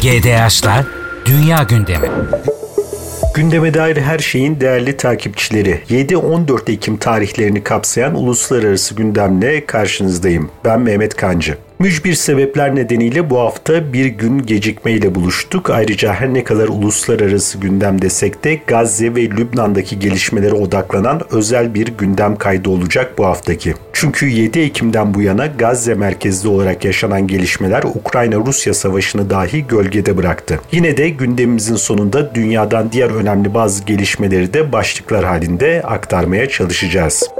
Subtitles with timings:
[0.00, 0.84] GDH'lar
[1.24, 2.08] Dünya Gündemi.
[3.34, 5.80] Gündeme dair her şeyin değerli takipçileri.
[5.90, 10.50] 7-14 Ekim tarihlerini kapsayan uluslararası gündemle karşınızdayım.
[10.64, 11.58] Ben Mehmet Kancı.
[11.78, 15.70] Mücbir sebepler nedeniyle bu hafta bir gün gecikmeyle buluştuk.
[15.70, 21.86] Ayrıca her ne kadar uluslararası gündem desek de Gazze ve Lübnan'daki gelişmelere odaklanan özel bir
[21.88, 23.74] gündem kaydı olacak bu haftaki.
[23.92, 30.60] Çünkü 7 Ekim'den bu yana Gazze merkezli olarak yaşanan gelişmeler Ukrayna-Rusya savaşını dahi gölgede bıraktı.
[30.72, 37.30] Yine de gündemimizin sonunda dünyadan diğer önemli bazı gelişmeleri de başlıklar halinde aktarmaya çalışacağız.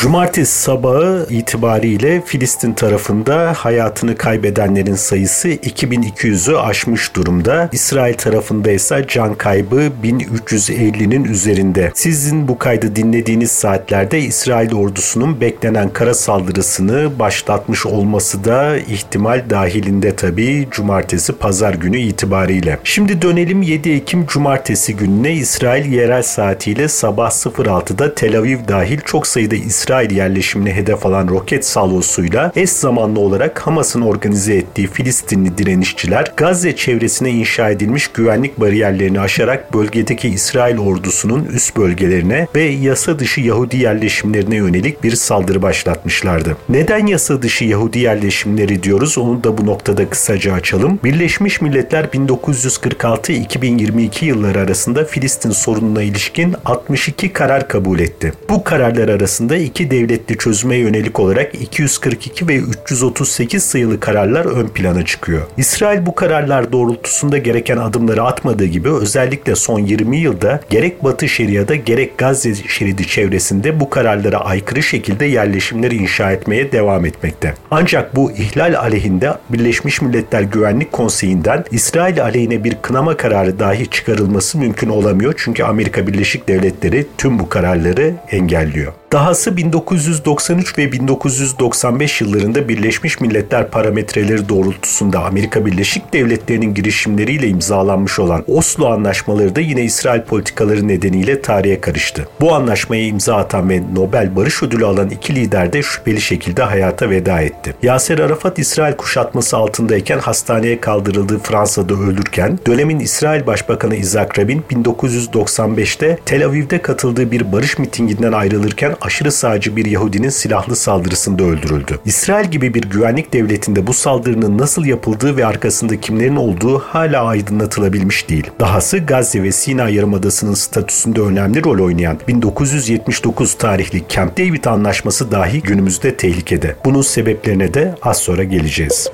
[0.00, 7.68] Cumartesi sabahı itibariyle Filistin tarafında hayatını kaybedenlerin sayısı 2200'ü aşmış durumda.
[7.72, 11.92] İsrail tarafında ise can kaybı 1350'nin üzerinde.
[11.94, 20.16] Sizin bu kaydı dinlediğiniz saatlerde İsrail ordusunun beklenen kara saldırısını başlatmış olması da ihtimal dahilinde
[20.16, 22.78] tabii cumartesi pazar günü itibariyle.
[22.84, 29.26] Şimdi dönelim 7 Ekim cumartesi gününe İsrail yerel saatiyle sabah 06'da Tel Aviv dahil çok
[29.26, 35.58] sayıda İsrail İsrail yerleşimine hedef alan roket salvosuyla eş zamanlı olarak Hamas'ın organize ettiği Filistinli
[35.58, 43.18] direnişçiler Gazze çevresine inşa edilmiş güvenlik bariyerlerini aşarak bölgedeki İsrail ordusunun üst bölgelerine ve yasa
[43.18, 46.56] dışı Yahudi yerleşimlerine yönelik bir saldırı başlatmışlardı.
[46.68, 51.00] Neden yasa dışı Yahudi yerleşimleri diyoruz onu da bu noktada kısaca açalım.
[51.04, 58.32] Birleşmiş Milletler 1946-2022 yılları arasında Filistin sorununa ilişkin 62 karar kabul etti.
[58.48, 64.68] Bu kararlar arasında iki iki devletli çözüme yönelik olarak 242 ve 338 sayılı kararlar ön
[64.68, 65.42] plana çıkıyor.
[65.56, 71.74] İsrail bu kararlar doğrultusunda gereken adımları atmadığı gibi özellikle son 20 yılda gerek Batı Şeria'da
[71.74, 77.54] gerek Gazze şeridi çevresinde bu kararlara aykırı şekilde yerleşimleri inşa etmeye devam etmekte.
[77.70, 84.58] Ancak bu ihlal aleyhinde Birleşmiş Milletler Güvenlik Konseyi'nden İsrail aleyhine bir kınama kararı dahi çıkarılması
[84.58, 88.92] mümkün olamıyor çünkü Amerika Birleşik Devletleri tüm bu kararları engelliyor.
[89.12, 98.44] Dahası 1993 ve 1995 yıllarında Birleşmiş Milletler parametreleri doğrultusunda Amerika Birleşik Devletleri'nin girişimleriyle imzalanmış olan
[98.46, 102.28] Oslo anlaşmaları da yine İsrail politikaları nedeniyle tarihe karıştı.
[102.40, 107.10] Bu anlaşmaya imza atan ve Nobel Barış Ödülü alan iki lider de şüpheli şekilde hayata
[107.10, 107.74] veda etti.
[107.82, 116.18] Yaser Arafat İsrail kuşatması altındayken hastaneye kaldırıldığı Fransa'da ölürken dönemin İsrail Başbakanı Isaac Rabin 1995'te
[116.26, 121.98] Tel Aviv'de katıldığı bir barış mitinginden ayrılırken aşırı sağcı bir Yahudinin silahlı saldırısında öldürüldü.
[122.04, 128.28] İsrail gibi bir güvenlik devletinde bu saldırının nasıl yapıldığı ve arkasında kimlerin olduğu hala aydınlatılabilmiş
[128.28, 128.50] değil.
[128.60, 135.62] Dahası Gazze ve Sina Yarımadası'nın statüsünde önemli rol oynayan 1979 tarihli Camp David Anlaşması dahi
[135.62, 136.76] günümüzde tehlikede.
[136.84, 139.10] Bunun sebeplerine de az sonra geleceğiz.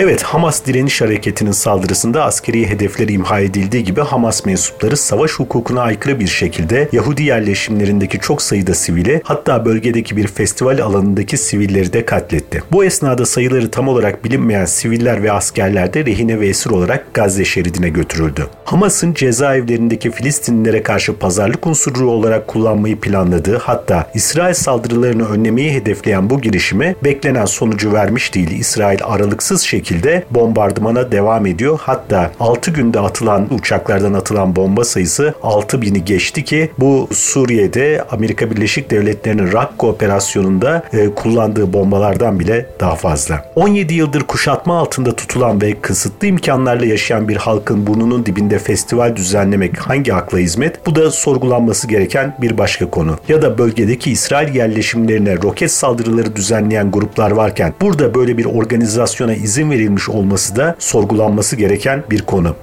[0.00, 6.20] Evet Hamas direniş hareketinin saldırısında askeri hedefleri imha edildiği gibi Hamas mensupları savaş hukukuna aykırı
[6.20, 12.62] bir şekilde Yahudi yerleşimlerindeki çok sayıda sivili hatta bölgedeki bir festival alanındaki sivilleri de katletti.
[12.72, 17.44] Bu esnada sayıları tam olarak bilinmeyen siviller ve askerler de rehine ve esir olarak Gazze
[17.44, 18.46] şeridine götürüldü.
[18.64, 26.40] Hamas'ın cezaevlerindeki Filistinlilere karşı pazarlık unsuru olarak kullanmayı planladığı hatta İsrail saldırılarını önlemeyi hedefleyen bu
[26.40, 28.50] girişime beklenen sonucu vermiş değil.
[28.50, 31.78] İsrail aralıksız şekilde şekilde bombardımana devam ediyor.
[31.82, 38.90] Hatta 6 günde atılan uçaklardan atılan bomba sayısı 6000'i geçti ki bu Suriye'de Amerika Birleşik
[38.90, 43.52] Devletleri'nin Rakka operasyonunda e, kullandığı bombalardan bile daha fazla.
[43.56, 49.78] 17 yıldır kuşatma altında tutulan ve kısıtlı imkanlarla yaşayan bir halkın burnunun dibinde festival düzenlemek
[49.78, 50.86] hangi akla hizmet?
[50.86, 53.16] Bu da sorgulanması gereken bir başka konu.
[53.28, 59.77] Ya da bölgedeki İsrail yerleşimlerine roket saldırıları düzenleyen gruplar varken burada böyle bir organizasyona izin
[59.78, 62.56] verilmiş olması da sorgulanması gereken bir konu.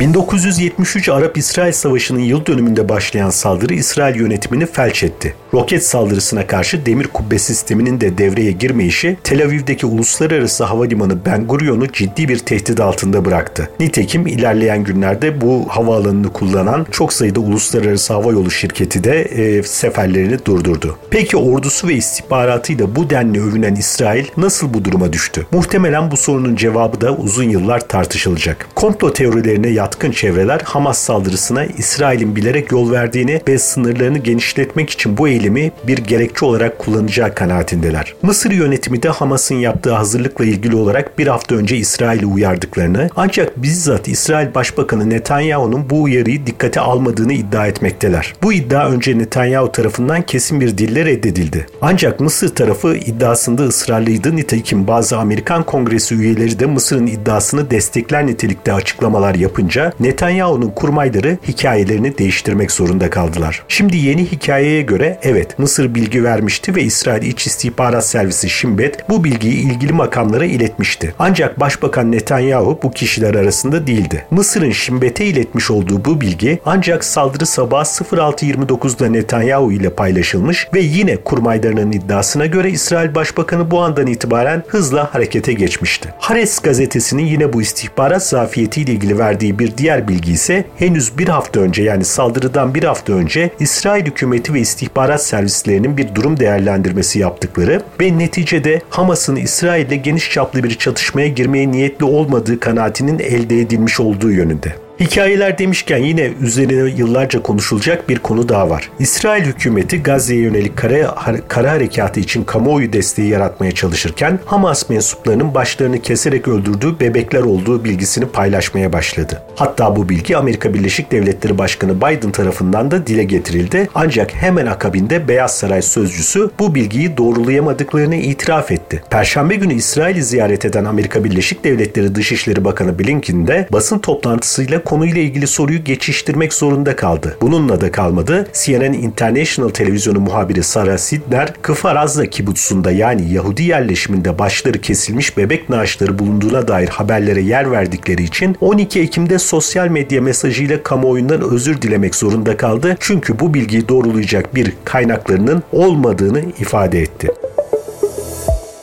[0.00, 5.34] 1973 Arap-İsrail Savaşı'nın yıl dönümünde başlayan saldırı İsrail yönetimini felç etti.
[5.54, 11.92] Roket saldırısına karşı demir kubbe sisteminin de devreye girmeyişi Tel Aviv'deki uluslararası havalimanı Ben Gurion'u
[11.92, 13.70] ciddi bir tehdit altında bıraktı.
[13.80, 20.44] Nitekim ilerleyen günlerde bu havaalanını kullanan çok sayıda uluslararası hava yolu şirketi de e, seferlerini
[20.44, 20.98] durdurdu.
[21.10, 25.46] Peki ordusu ve istihbaratıyla bu denli övünen İsrail nasıl bu duruma düştü?
[25.52, 28.68] Muhtemelen bu sorunun cevabı da uzun yıllar tartışılacak.
[28.74, 35.28] Komplo teorilerine yatkın çevreler Hamas saldırısına İsrail'in bilerek yol verdiğini ve sınırlarını genişletmek için bu
[35.28, 38.14] eylemi bir gerekçe olarak kullanacağı kanaatindeler.
[38.22, 44.08] Mısır yönetimi de Hamas'ın yaptığı hazırlıkla ilgili olarak bir hafta önce İsrail'i uyardıklarını ancak bizzat
[44.08, 48.34] İsrail Başbakanı Netanyahu'nun bu uyarıyı dikkate almadığını iddia etmekteler.
[48.42, 51.66] Bu iddia önce Netanyahu tarafından kesin bir dille reddedildi.
[51.82, 54.36] Ancak Mısır tarafı iddiasında ısrarlıydı.
[54.36, 62.18] Nitekim bazı Amerikan Kongresi üyeleri de Mısır'ın iddiasını destekler nitelikte açıklamalar yapınca Netanyahu'nun kurmayları hikayelerini
[62.18, 63.62] değiştirmek zorunda kaldılar.
[63.68, 69.24] Şimdi yeni hikayeye göre evet Mısır bilgi vermişti ve İsrail İç İstihbarat Servisi Şimbet bu
[69.24, 71.14] bilgiyi ilgili makamlara iletmişti.
[71.18, 74.26] Ancak Başbakan Netanyahu bu kişiler arasında değildi.
[74.30, 81.16] Mısır'ın Şimbet'e iletmiş olduğu bu bilgi ancak saldırı sabah 06.29'da Netanyahu ile paylaşılmış ve yine
[81.16, 86.14] kurmaylarının iddiasına göre İsrail Başbakanı bu andan itibaren hızla harekete geçmişti.
[86.18, 91.60] Hares gazetesinin yine bu istihbarat zafiyetiyle ilgili verdiği bir diğer bilgi ise henüz bir hafta
[91.60, 97.82] önce yani saldırıdan bir hafta önce İsrail hükümeti ve istihbarat servislerinin bir durum değerlendirmesi yaptıkları
[98.00, 104.30] ve neticede Hamas'ın İsrail'le geniş çaplı bir çatışmaya girmeye niyetli olmadığı kanaatinin elde edilmiş olduğu
[104.30, 104.85] yönünde.
[105.00, 108.90] Hikayeler demişken yine üzerine yıllarca konuşulacak bir konu daha var.
[108.98, 111.14] İsrail hükümeti Gazze'ye yönelik kara,
[111.48, 118.26] kara harekatı için kamuoyu desteği yaratmaya çalışırken Hamas mensuplarının başlarını keserek öldürdüğü bebekler olduğu bilgisini
[118.26, 119.42] paylaşmaya başladı.
[119.56, 123.88] Hatta bu bilgi Amerika Birleşik Devletleri Başkanı Biden tarafından da dile getirildi.
[123.94, 129.02] Ancak hemen akabinde Beyaz Saray sözcüsü bu bilgiyi doğrulayamadıklarını itiraf etti.
[129.10, 135.22] Perşembe günü İsrail'i ziyaret eden Amerika Birleşik Devletleri Dışişleri Bakanı Blinken de basın toplantısıyla konuyla
[135.22, 137.36] ilgili soruyu geçiştirmek zorunda kaldı.
[137.40, 138.48] Bununla da kalmadı.
[138.52, 145.68] CNN International televizyonu muhabiri Sarah Sidner, Kfar Azza kibutsunda yani Yahudi yerleşiminde başları kesilmiş bebek
[145.68, 152.14] naaşları bulunduğuna dair haberlere yer verdikleri için 12 Ekim'de sosyal medya mesajıyla kamuoyundan özür dilemek
[152.14, 152.96] zorunda kaldı.
[153.00, 157.28] Çünkü bu bilgiyi doğrulayacak bir kaynaklarının olmadığını ifade etti.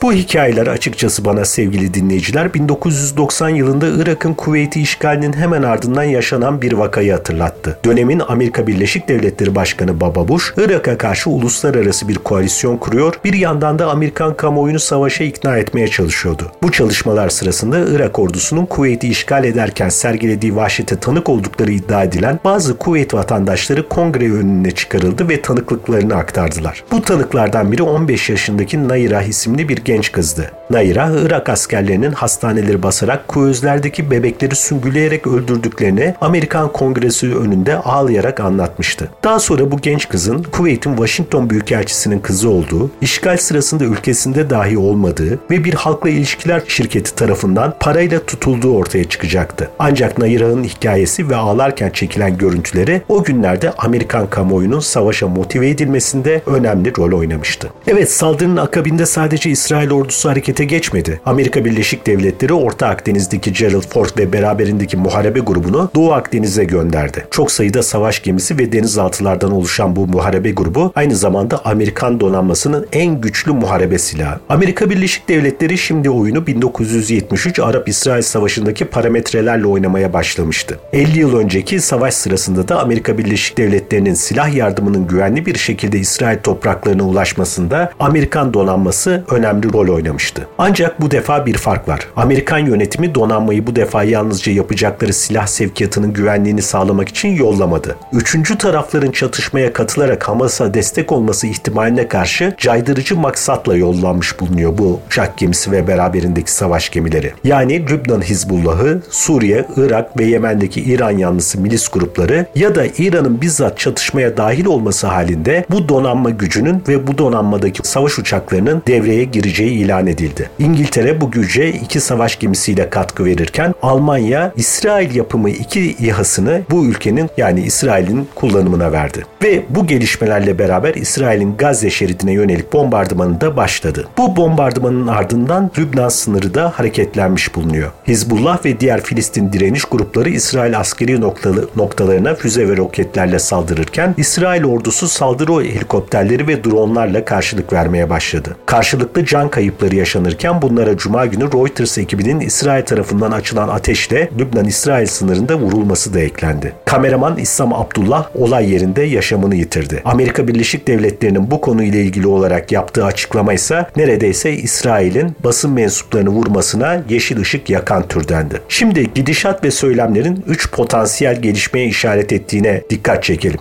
[0.04, 6.72] Bu hikayeler açıkçası bana sevgili dinleyiciler 1990 yılında Irak'ın Kuveyt'i işgalinin hemen ardından yaşanan bir
[6.72, 7.78] vakayı hatırlattı.
[7.84, 13.78] Dönemin Amerika Birleşik Devletleri Başkanı Baba Bush, Irak'a karşı uluslararası bir koalisyon kuruyor, bir yandan
[13.78, 16.52] da Amerikan kamuoyunu savaşa ikna etmeye çalışıyordu.
[16.62, 22.78] Bu çalışmalar sırasında Irak ordusunun Kuveyt'i işgal ederken sergilediği vahşete tanık oldukları iddia edilen bazı
[22.78, 26.84] Kuveyt vatandaşları kongre önüne çıkarıldı ve tanıklıklarını aktardılar.
[26.90, 30.50] Bu tanıklardan biri 15 yaşındaki Nayra isimli bir genç genç kızdı.
[30.70, 39.08] Naira, Irak askerlerinin hastaneleri basarak kuyuzlerdeki bebekleri süngüleyerek öldürdüklerini Amerikan Kongresi önünde ağlayarak anlatmıştı.
[39.24, 45.38] Daha sonra bu genç kızın Kuveyt'in Washington Büyükelçisi'nin kızı olduğu, işgal sırasında ülkesinde dahi olmadığı
[45.50, 49.70] ve bir halkla ilişkiler şirketi tarafından parayla tutulduğu ortaya çıkacaktı.
[49.78, 56.96] Ancak Naira'nın hikayesi ve ağlarken çekilen görüntüleri o günlerde Amerikan kamuoyunun savaşa motive edilmesinde önemli
[56.96, 57.70] rol oynamıştı.
[57.86, 61.20] Evet saldırının akabinde sadece İsrail İsrail ordusu harekete geçmedi.
[61.26, 67.26] Amerika Birleşik Devletleri Orta Akdeniz'deki Gerald Ford ve beraberindeki muharebe grubunu Doğu Akdeniz'e gönderdi.
[67.30, 73.20] Çok sayıda savaş gemisi ve denizaltılardan oluşan bu muharebe grubu aynı zamanda Amerikan donanmasının en
[73.20, 74.40] güçlü muharebe silahı.
[74.48, 80.78] Amerika Birleşik Devletleri şimdi oyunu 1973 Arap-İsrail Savaşı'ndaki parametrelerle oynamaya başlamıştı.
[80.92, 86.38] 50 yıl önceki savaş sırasında da Amerika Birleşik Devletleri'nin silah yardımının güvenli bir şekilde İsrail
[86.38, 90.48] topraklarına ulaşmasında Amerikan donanması önemli rol oynamıştı.
[90.58, 92.00] Ancak bu defa bir fark var.
[92.16, 97.96] Amerikan yönetimi donanmayı bu defa yalnızca yapacakları silah sevkiyatının güvenliğini sağlamak için yollamadı.
[98.12, 105.38] Üçüncü tarafların çatışmaya katılarak Hamas'a destek olması ihtimaline karşı caydırıcı maksatla yollanmış bulunuyor bu uçak
[105.38, 107.32] gemisi ve beraberindeki savaş gemileri.
[107.44, 113.78] Yani Lübnan Hizbullah'ı, Suriye, Irak ve Yemen'deki İran yanlısı milis grupları ya da İran'ın bizzat
[113.78, 119.84] çatışmaya dahil olması halinde bu donanma gücünün ve bu donanmadaki savaş uçaklarının devreye gireceği edileceği
[119.84, 120.50] ilan edildi.
[120.58, 127.30] İngiltere bu güce iki savaş gemisiyle katkı verirken Almanya İsrail yapımı iki İHA'sını bu ülkenin
[127.36, 129.26] yani İsrail'in kullanımına verdi.
[129.42, 134.08] Ve bu gelişmelerle beraber İsrail'in Gazze şeridine yönelik bombardımanı da başladı.
[134.18, 137.90] Bu bombardımanın ardından Lübnan sınırı da hareketlenmiş bulunuyor.
[138.08, 144.64] Hizbullah ve diğer Filistin direniş grupları İsrail askeri noktalı, noktalarına füze ve roketlerle saldırırken İsrail
[144.64, 148.56] ordusu saldırı helikopterleri ve dronlarla karşılık vermeye başladı.
[148.66, 155.06] Karşılıklı can can kayıpları yaşanırken bunlara Cuma günü Reuters ekibinin İsrail tarafından açılan ateşle Lübnan-İsrail
[155.06, 156.72] sınırında vurulması da eklendi.
[156.84, 160.02] Kameraman İslam Abdullah olay yerinde yaşamını yitirdi.
[160.04, 167.02] Amerika Birleşik Devletleri'nin bu konuyla ilgili olarak yaptığı açıklama ise neredeyse İsrail'in basın mensuplarını vurmasına
[167.08, 168.60] yeşil ışık yakan türdendi.
[168.68, 173.60] Şimdi gidişat ve söylemlerin 3 potansiyel gelişmeye işaret ettiğine dikkat çekelim.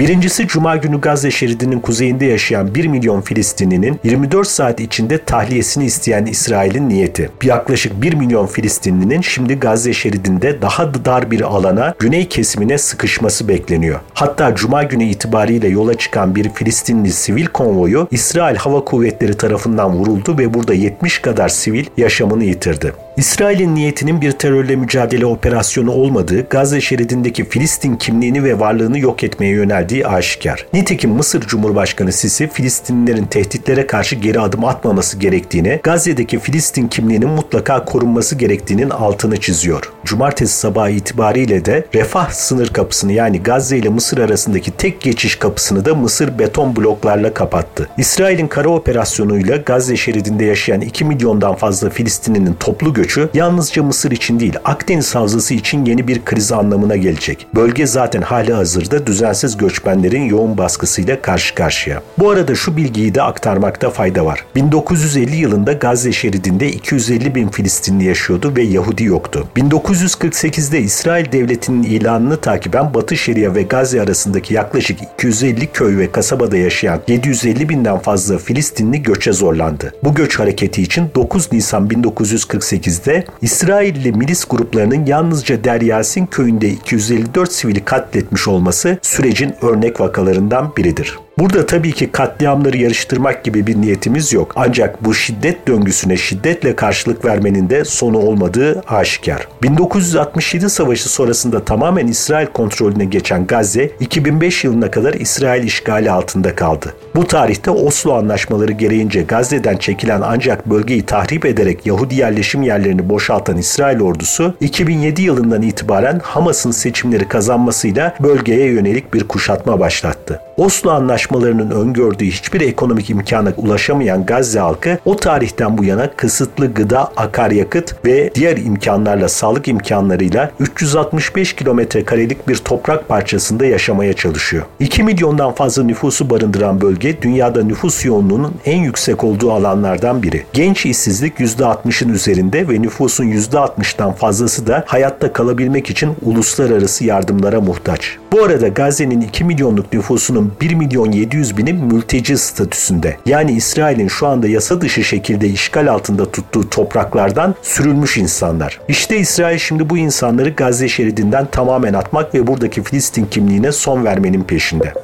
[0.00, 6.26] Birincisi Cuma günü Gazze şeridinin kuzeyinde yaşayan 1 milyon Filistinlinin 24 saat içinde tahliyesini isteyen
[6.26, 7.30] İsrail'in niyeti.
[7.42, 14.00] Yaklaşık 1 milyon Filistinlinin şimdi Gazze şeridinde daha dar bir alana güney kesimine sıkışması bekleniyor.
[14.14, 20.38] Hatta Cuma günü itibariyle yola çıkan bir Filistinli sivil konvoyu İsrail Hava Kuvvetleri tarafından vuruldu
[20.38, 22.92] ve burada 70 kadar sivil yaşamını yitirdi.
[23.20, 29.52] İsrail'in niyetinin bir terörle mücadele operasyonu olmadığı, Gazze şeridindeki Filistin kimliğini ve varlığını yok etmeye
[29.52, 30.66] yöneldiği aşikar.
[30.72, 37.84] Nitekim Mısır Cumhurbaşkanı Sisi, Filistinlilerin tehditlere karşı geri adım atmaması gerektiğini, Gazze'deki Filistin kimliğinin mutlaka
[37.84, 39.92] korunması gerektiğinin altını çiziyor.
[40.04, 45.84] Cumartesi sabahı itibariyle de Refah sınır kapısını yani Gazze ile Mısır arasındaki tek geçiş kapısını
[45.84, 47.88] da Mısır beton bloklarla kapattı.
[47.98, 54.40] İsrail'in kara operasyonuyla Gazze şeridinde yaşayan 2 milyondan fazla Filistinlinin toplu göçü yalnızca Mısır için
[54.40, 57.46] değil Akdeniz Havzası için yeni bir kriz anlamına gelecek.
[57.54, 62.02] Bölge zaten hali hazırda düzensiz göçmenlerin yoğun baskısıyla karşı karşıya.
[62.18, 64.44] Bu arada şu bilgiyi de aktarmakta fayda var.
[64.54, 69.48] 1950 yılında Gazze şeridinde 250 bin Filistinli yaşıyordu ve Yahudi yoktu.
[69.56, 76.56] 1948'de İsrail devletinin ilanını takiben Batı Şeria ve Gazze arasındaki yaklaşık 250 köy ve kasabada
[76.56, 79.94] yaşayan 750 binden fazla Filistinli göçe zorlandı.
[80.04, 87.52] Bu göç hareketi için 9 Nisan 1948 2008'de İsrailli milis gruplarının yalnızca Deryasin köyünde 254
[87.52, 91.18] sivili katletmiş olması sürecin örnek vakalarından biridir.
[91.40, 94.52] Burada tabii ki katliamları yarıştırmak gibi bir niyetimiz yok.
[94.56, 99.48] Ancak bu şiddet döngüsüne şiddetle karşılık vermenin de sonu olmadığı aşikar.
[99.62, 106.94] 1967 savaşı sonrasında tamamen İsrail kontrolüne geçen Gazze 2005 yılına kadar İsrail işgali altında kaldı.
[107.16, 113.56] Bu tarihte Oslo anlaşmaları gereğince Gazze'den çekilen ancak bölgeyi tahrip ederek Yahudi yerleşim yerlerini boşaltan
[113.56, 120.40] İsrail ordusu 2007 yılından itibaren Hamas'ın seçimleri kazanmasıyla bölgeye yönelik bir kuşatma başlattı.
[120.60, 127.12] Oslo anlaşmalarının öngördüğü hiçbir ekonomik imkana ulaşamayan Gazze halkı o tarihten bu yana kısıtlı gıda,
[127.16, 134.64] akaryakıt ve diğer imkanlarla sağlık imkanlarıyla 365 kilometre karelik bir toprak parçasında yaşamaya çalışıyor.
[134.80, 140.44] 2 milyondan fazla nüfusu barındıran bölge dünyada nüfus yoğunluğunun en yüksek olduğu alanlardan biri.
[140.52, 148.16] Genç işsizlik %60'ın üzerinde ve nüfusun %60'dan fazlası da hayatta kalabilmek için uluslararası yardımlara muhtaç.
[148.32, 153.16] Bu arada Gazze'nin 2 milyonluk nüfusunun 1 milyon 700 bini mülteci statüsünde.
[153.26, 158.80] Yani İsrail'in şu anda yasa dışı şekilde işgal altında tuttuğu topraklardan sürülmüş insanlar.
[158.88, 164.42] İşte İsrail şimdi bu insanları Gazze şeridinden tamamen atmak ve buradaki Filistin kimliğine son vermenin
[164.42, 164.94] peşinde.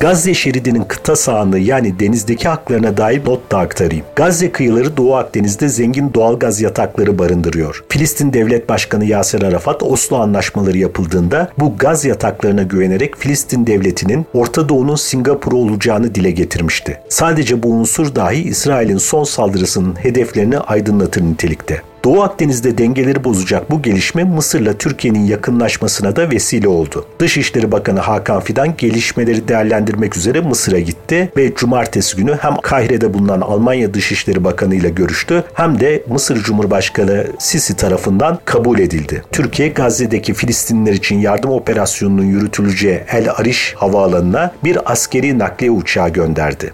[0.00, 4.04] Gazze şeridinin kıta sahanlığı yani denizdeki haklarına dair not da aktarayım.
[4.16, 7.84] Gazze kıyıları Doğu Akdeniz'de zengin doğal gaz yatakları barındırıyor.
[7.88, 14.68] Filistin Devlet Başkanı Yasir Arafat Oslo anlaşmaları yapıldığında bu gaz yataklarına güvenerek Filistin Devleti'nin Orta
[14.68, 17.00] Doğu'nun Singapur'u olacağını dile getirmişti.
[17.08, 21.82] Sadece bu unsur dahi İsrail'in son saldırısının hedeflerini aydınlatır nitelikte.
[22.04, 27.06] Doğu Akdeniz'de dengeleri bozacak bu gelişme Mısır'la Türkiye'nin yakınlaşmasına da vesile oldu.
[27.18, 33.40] Dışişleri Bakanı Hakan Fidan gelişmeleri değerlendirmek üzere Mısır'a gitti ve cumartesi günü hem Kahire'de bulunan
[33.40, 39.22] Almanya Dışişleri Bakanı ile görüştü hem de Mısır Cumhurbaşkanı Sisi tarafından kabul edildi.
[39.32, 46.72] Türkiye Gazze'deki Filistinliler için yardım operasyonunun yürütüleceği El Arish havaalanına bir askeri nakliye uçağı gönderdi.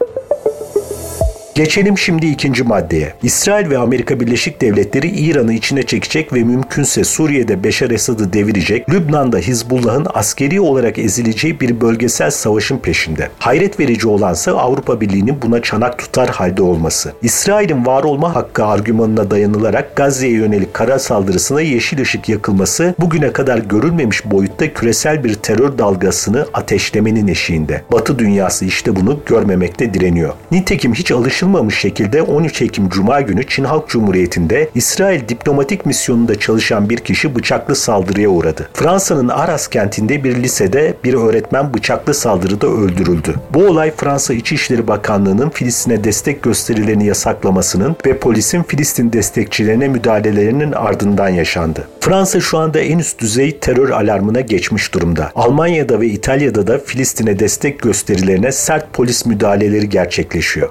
[1.56, 3.14] Geçelim şimdi ikinci maddeye.
[3.22, 9.38] İsrail ve Amerika Birleşik Devletleri İran'ı içine çekecek ve mümkünse Suriye'de Beşar Esad'ı devirecek, Lübnan'da
[9.38, 13.28] Hizbullah'ın askeri olarak ezileceği bir bölgesel savaşın peşinde.
[13.38, 17.12] Hayret verici olansa Avrupa Birliği'nin buna çanak tutar halde olması.
[17.22, 23.58] İsrail'in var olma hakkı argümanına dayanılarak Gazze'ye yönelik kara saldırısına yeşil ışık yakılması bugüne kadar
[23.58, 27.82] görülmemiş boyutta küresel bir terör dalgasını ateşlemenin eşiğinde.
[27.92, 30.32] Batı dünyası işte bunu görmemekte direniyor.
[30.52, 36.38] Nitekim hiç alışılmamış tartışılmamış şekilde 13 Ekim Cuma günü Çin Halk Cumhuriyeti'nde İsrail diplomatik misyonunda
[36.38, 38.68] çalışan bir kişi bıçaklı saldırıya uğradı.
[38.74, 43.34] Fransa'nın Arras kentinde bir lisede bir öğretmen bıçaklı saldırıda öldürüldü.
[43.54, 51.28] Bu olay Fransa İçişleri Bakanlığı'nın Filistin'e destek gösterilerini yasaklamasının ve polisin Filistin destekçilerine müdahalelerinin ardından
[51.28, 51.88] yaşandı.
[52.00, 55.30] Fransa şu anda en üst düzey terör alarmına geçmiş durumda.
[55.34, 60.70] Almanya'da ve İtalya'da da Filistin'e destek gösterilerine sert polis müdahaleleri gerçekleşiyor.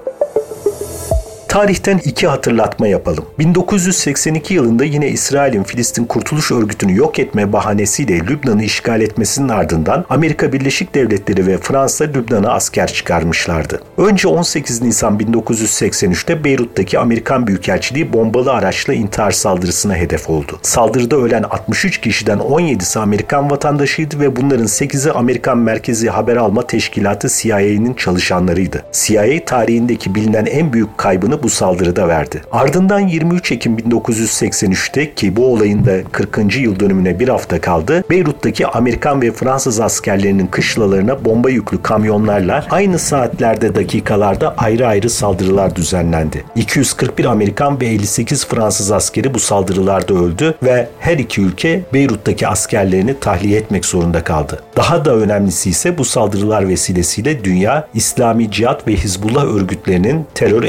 [1.55, 3.25] Tarihten iki hatırlatma yapalım.
[3.39, 10.53] 1982 yılında yine İsrail'in Filistin Kurtuluş Örgütü'nü yok etme bahanesiyle Lübnan'ı işgal etmesinin ardından Amerika
[10.53, 13.81] Birleşik Devletleri ve Fransa Lübnan'a asker çıkarmışlardı.
[13.97, 20.59] Önce 18 Nisan 1983'te Beyrut'taki Amerikan Büyükelçiliği bombalı araçla intihar saldırısına hedef oldu.
[20.62, 27.27] Saldırıda ölen 63 kişiden 17'si Amerikan vatandaşıydı ve bunların 8'i Amerikan Merkezi Haber Alma Teşkilatı
[27.29, 28.83] CIA'nin çalışanlarıydı.
[28.91, 32.42] CIA tarihindeki bilinen en büyük kaybını bu saldırıda verdi.
[32.52, 36.58] Ardından 23 Ekim 1983'te ki bu olayın da 40.
[36.58, 43.00] yıl dönümüne bir hafta kaldı, Beyrut'taki Amerikan ve Fransız askerlerinin kışlalarına bomba yüklü kamyonlarla aynı
[43.00, 46.44] saatlerde dakikalarda ayrı ayrı saldırılar düzenlendi.
[46.56, 53.20] 241 Amerikan ve 58 Fransız askeri bu saldırılarda öldü ve her iki ülke Beyrut'taki askerlerini
[53.20, 54.64] tahliye etmek zorunda kaldı.
[54.75, 60.64] Daha da önemlisi ise bu saldırılar vesilesiyle dünya İslami Cihat ve Hizbullah örgütlerinin terör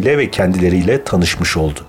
[0.00, 1.80] eylemleriyle ve kendileriyle tanışmış oldu.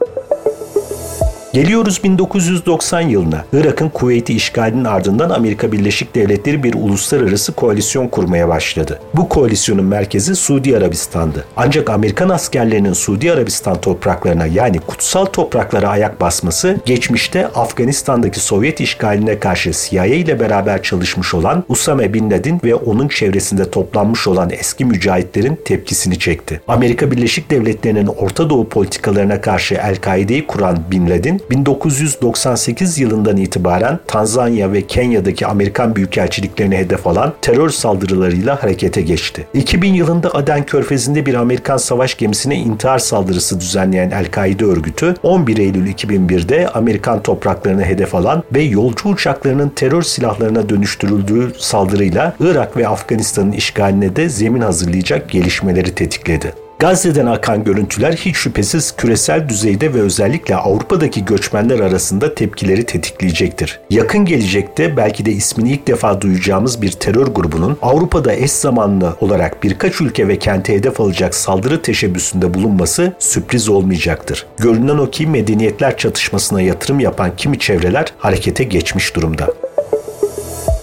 [1.54, 3.46] Geliyoruz 1990 yılına.
[3.54, 9.00] Irak'ın Kuveyt'i işgalinin ardından Amerika Birleşik Devletleri bir uluslararası koalisyon kurmaya başladı.
[9.14, 11.46] Bu koalisyonun merkezi Suudi Arabistan'dı.
[11.58, 19.40] Ancak Amerikan askerlerinin Suudi Arabistan topraklarına yani kutsal topraklara ayak basması geçmişte Afganistan'daki Sovyet işgaline
[19.40, 24.86] karşı CIA ile beraber çalışmış olan Usame Bin Laden ve onun çevresinde toplanmış olan eski
[24.86, 26.62] mücahitlerin tepkisini çekti.
[26.68, 34.74] Amerika Birleşik Devletleri'nin Orta Doğu politikalarına karşı El-Kaide'yi kuran Bin Laden 1998 yılından itibaren Tanzanya
[34.74, 39.48] ve Kenya'daki Amerikan büyükelçiliklerini hedef alan terör saldırılarıyla harekete geçti.
[39.54, 45.88] 2000 yılında Aden Körfezi'nde bir Amerikan savaş gemisine intihar saldırısı düzenleyen El-Kaide örgütü 11 Eylül
[45.88, 53.52] 2001'de Amerikan topraklarını hedef alan ve yolcu uçaklarının terör silahlarına dönüştürüldüğü saldırıyla Irak ve Afganistan'ın
[53.52, 56.54] işgaline de zemin hazırlayacak gelişmeleri tetikledi.
[56.82, 63.80] Gazze'den akan görüntüler hiç şüphesiz küresel düzeyde ve özellikle Avrupa'daki göçmenler arasında tepkileri tetikleyecektir.
[63.90, 69.64] Yakın gelecekte belki de ismini ilk defa duyacağımız bir terör grubunun Avrupa'da eş zamanlı olarak
[69.64, 74.46] birkaç ülke ve kente hedef alacak saldırı teşebbüsünde bulunması sürpriz olmayacaktır.
[74.58, 79.48] Görünen o ki medeniyetler çatışmasına yatırım yapan kimi çevreler harekete geçmiş durumda.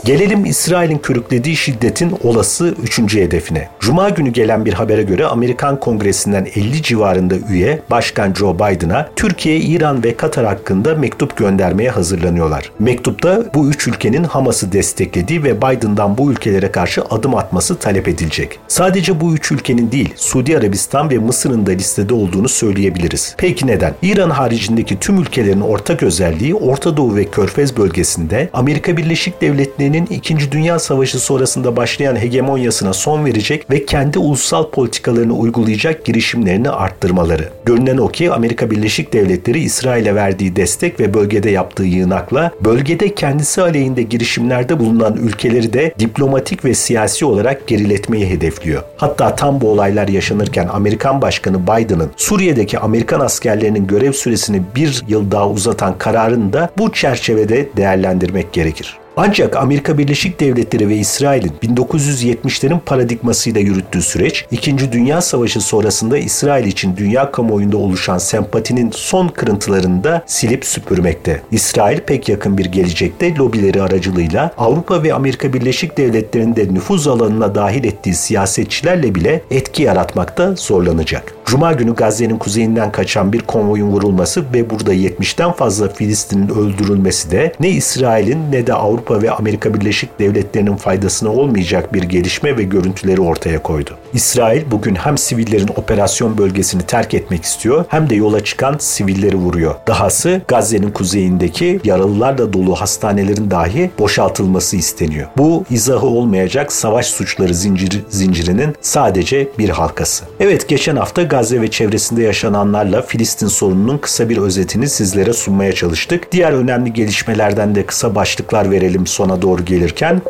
[0.08, 3.68] Gelelim İsrail'in körüklediği şiddetin olası üçüncü hedefine.
[3.80, 9.56] Cuma günü gelen bir habere göre Amerikan Kongresi'nden 50 civarında üye Başkan Joe Biden'a Türkiye,
[9.56, 12.72] İran ve Katar hakkında mektup göndermeye hazırlanıyorlar.
[12.78, 18.58] Mektupta bu üç ülkenin Hamas'ı desteklediği ve Biden'dan bu ülkelere karşı adım atması talep edilecek.
[18.68, 23.34] Sadece bu üç ülkenin değil, Suudi Arabistan ve Mısır'ın da listede olduğunu söyleyebiliriz.
[23.38, 23.94] Peki neden?
[24.02, 30.38] İran haricindeki tüm ülkelerin ortak özelliği Orta Doğu ve Körfez bölgesinde Amerika Birleşik Devletleri'nin Türkiye'nin
[30.38, 30.52] 2.
[30.52, 37.48] Dünya Savaşı sonrasında başlayan hegemonyasına son verecek ve kendi ulusal politikalarını uygulayacak girişimlerini arttırmaları.
[37.64, 43.62] Görünen o ki Amerika Birleşik Devletleri İsrail'e verdiği destek ve bölgede yaptığı yığınakla bölgede kendisi
[43.62, 48.82] aleyhinde girişimlerde bulunan ülkeleri de diplomatik ve siyasi olarak geriletmeyi hedefliyor.
[48.96, 55.30] Hatta tam bu olaylar yaşanırken Amerikan Başkanı Biden'ın Suriye'deki Amerikan askerlerinin görev süresini bir yıl
[55.30, 58.98] daha uzatan kararını da bu çerçevede değerlendirmek gerekir.
[59.20, 64.92] Ancak Amerika Birleşik Devletleri ve İsrail'in 1970'lerin paradigmasıyla yürüttüğü süreç, 2.
[64.92, 71.42] Dünya Savaşı sonrasında İsrail için dünya kamuoyunda oluşan sempatinin son kırıntılarını da silip süpürmekte.
[71.50, 77.54] İsrail pek yakın bir gelecekte lobileri aracılığıyla Avrupa ve Amerika Birleşik Devletleri'nin de nüfuz alanına
[77.54, 81.34] dahil ettiği siyasetçilerle bile etki yaratmakta zorlanacak.
[81.44, 87.52] Cuma günü Gazze'nin kuzeyinden kaçan bir konvoyun vurulması ve burada 70'ten fazla Filistin'in öldürülmesi de
[87.60, 93.20] ne İsrail'in ne de Avrupa ve Amerika Birleşik Devletleri'nin faydasına olmayacak bir gelişme ve görüntüleri
[93.20, 93.96] ortaya koydu.
[94.14, 99.74] İsrail bugün hem sivillerin operasyon bölgesini terk etmek istiyor hem de yola çıkan sivilleri vuruyor.
[99.86, 105.28] Dahası Gazze'nin kuzeyindeki yaralılarla dolu hastanelerin dahi boşaltılması isteniyor.
[105.36, 110.24] Bu izahı olmayacak savaş suçları zinciri, zincirinin sadece bir halkası.
[110.40, 116.32] Evet geçen hafta Gazze ve çevresinde yaşananlarla Filistin sorununun kısa bir özetini sizlere sunmaya çalıştık.
[116.32, 120.22] Diğer önemli gelişmelerden de kısa başlıklar verelim sona doğru gelirken.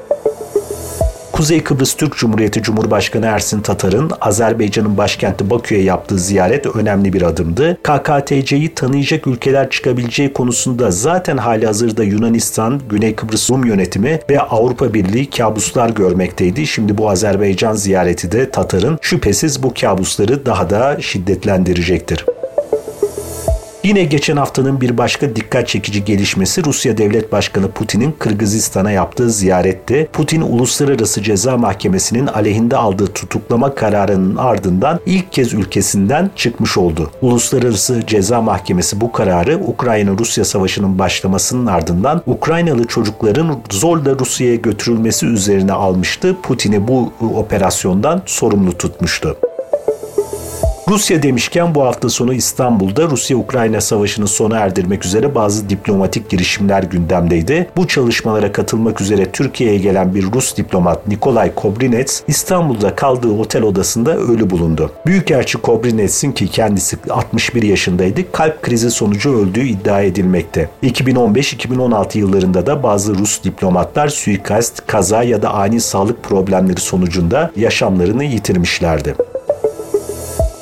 [1.39, 7.79] Kuzey Kıbrıs Türk Cumhuriyeti Cumhurbaşkanı Ersin Tatar'ın Azerbaycan'ın başkenti Bakü'ye yaptığı ziyaret önemli bir adımdı.
[7.83, 14.95] KKTC'yi tanıyacak ülkeler çıkabileceği konusunda zaten hali hazırda Yunanistan, Güney Kıbrıs Rum yönetimi ve Avrupa
[14.95, 16.67] Birliği kabuslar görmekteydi.
[16.67, 22.25] Şimdi bu Azerbaycan ziyareti de Tatar'ın şüphesiz bu kabusları daha da şiddetlendirecektir.
[23.85, 30.09] Yine geçen haftanın bir başka dikkat çekici gelişmesi Rusya Devlet Başkanı Putin'in Kırgızistan'a yaptığı ziyaretti.
[30.13, 37.11] Putin Uluslararası Ceza Mahkemesi'nin aleyhinde aldığı tutuklama kararının ardından ilk kez ülkesinden çıkmış oldu.
[37.23, 45.73] Uluslararası Ceza Mahkemesi bu kararı Ukrayna-Rusya savaşının başlamasının ardından Ukraynalı çocukların zorla Rusya'ya götürülmesi üzerine
[45.73, 46.37] almıştı.
[46.43, 49.37] Putin'i bu operasyondan sorumlu tutmuştu.
[50.89, 57.69] Rusya demişken bu hafta sonu İstanbul'da Rusya-Ukrayna savaşını sona erdirmek üzere bazı diplomatik girişimler gündemdeydi.
[57.77, 64.17] Bu çalışmalara katılmak üzere Türkiye'ye gelen bir Rus diplomat Nikolay Kobrinets İstanbul'da kaldığı otel odasında
[64.17, 64.91] ölü bulundu.
[65.07, 70.69] Büyükelçi Kobrinets'in ki kendisi 61 yaşındaydı kalp krizi sonucu öldüğü iddia edilmekte.
[70.83, 78.25] 2015-2016 yıllarında da bazı Rus diplomatlar suikast, kaza ya da ani sağlık problemleri sonucunda yaşamlarını
[78.25, 79.15] yitirmişlerdi.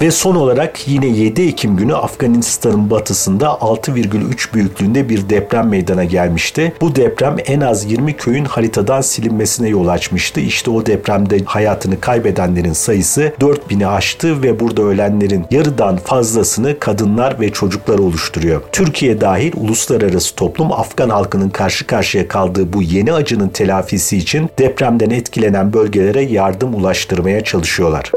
[0.00, 6.72] Ve son olarak yine 7 Ekim günü Afganistan'ın batısında 6,3 büyüklüğünde bir deprem meydana gelmişti.
[6.80, 10.40] Bu deprem en az 20 köyün haritadan silinmesine yol açmıştı.
[10.40, 17.52] İşte o depremde hayatını kaybedenlerin sayısı 4000'i aştı ve burada ölenlerin yarıdan fazlasını kadınlar ve
[17.52, 18.62] çocuklar oluşturuyor.
[18.72, 25.11] Türkiye dahil uluslararası toplum Afgan halkının karşı karşıya kaldığı bu yeni acının telafisi için depremden
[25.11, 28.12] etkilenen bölgelere yardım ulaştırmaya çalışıyorlar.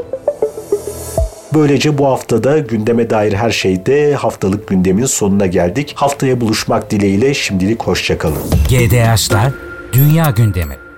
[1.54, 5.92] Böylece bu haftada gündeme dair her şeyde haftalık gündemin sonuna geldik.
[5.96, 8.42] Haftaya buluşmak dileğiyle şimdilik hoşçakalın.
[8.68, 9.52] GDH'lar
[9.92, 10.89] Dünya Gündemi